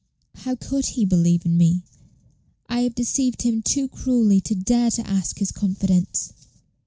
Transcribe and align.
How 0.33 0.55
could 0.55 0.87
he 0.87 1.05
believe 1.05 1.45
in 1.45 1.57
me? 1.59 1.83
I 2.67 2.79
have 2.79 2.95
deceived 2.95 3.43
him 3.43 3.61
too 3.61 3.87
cruelly 3.87 4.41
to 4.41 4.55
dare 4.55 4.89
to 4.89 5.07
ask 5.07 5.37
his 5.37 5.51
confidence." 5.51 6.33